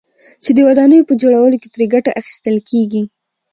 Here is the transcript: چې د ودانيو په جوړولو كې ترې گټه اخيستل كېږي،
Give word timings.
چې 0.43 0.51
د 0.55 0.59
ودانيو 0.67 1.07
په 1.09 1.13
جوړولو 1.21 1.59
كې 1.61 1.69
ترې 1.73 1.85
گټه 1.93 2.11
اخيستل 2.19 2.55
كېږي، 2.69 3.01